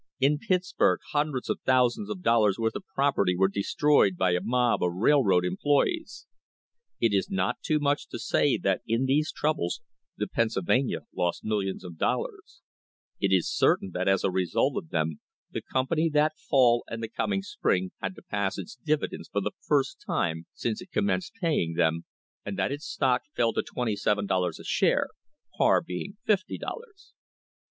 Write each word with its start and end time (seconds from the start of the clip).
In 0.19 0.39
Pittsburg 0.39 1.01
hundreds 1.11 1.47
of 1.47 1.59
thousands 1.63 2.09
of 2.09 2.23
dollars' 2.23 2.57
worth 2.57 2.75
of 2.75 2.83
property 2.95 3.35
were 3.37 3.47
destroyed 3.47 4.17
by 4.17 4.31
a 4.31 4.39
mob 4.41 4.81
of 4.81 4.93
railroad 4.95 5.45
employees. 5.45 6.25
It 6.99 7.13
is 7.13 7.29
not 7.29 7.61
too 7.61 7.79
much 7.79 8.07
to 8.07 8.17
say 8.17 8.57
that 8.57 8.81
in 8.87 9.05
these 9.05 9.31
troubles 9.31 9.79
the 10.17 10.25
Pennsylvania 10.25 11.01
lost 11.15 11.43
millions 11.43 11.83
of 11.83 11.99
dollars; 11.99 12.63
it 13.19 13.31
is 13.31 13.47
certain 13.55 13.91
that 13.93 14.07
as 14.07 14.23
a 14.23 14.31
result 14.31 14.75
of 14.75 14.89
them 14.89 15.19
the 15.51 15.61
company 15.61 16.09
that 16.09 16.33
fall 16.49 16.83
and 16.87 17.03
the 17.03 17.07
coming 17.07 17.43
spring 17.43 17.91
had 18.01 18.15
to 18.15 18.23
pass 18.23 18.57
its' 18.57 18.77
dividends 18.83 19.29
for 19.31 19.41
the 19.41 19.51
first 19.67 20.03
time 20.07 20.47
since 20.55 20.81
it 20.81 20.89
commenced 20.89 21.35
paying 21.39 21.73
them, 21.75 22.05
and 22.43 22.57
that 22.57 22.71
its 22.71 22.85
stock 22.87 23.21
fell 23.35 23.53
to 23.53 23.61
twenty 23.61 23.95
seven 23.95 24.25
dollars 24.25 24.57
a 24.57 24.63
share 24.63 25.09
(par 25.59 25.79
being 25.79 26.17
fifty 26.25 26.57
dollars). 26.57 27.13